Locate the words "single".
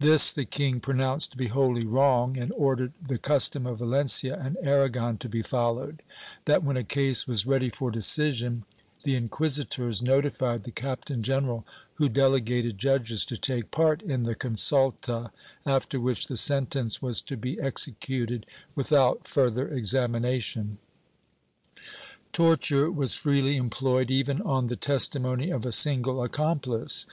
25.72-26.22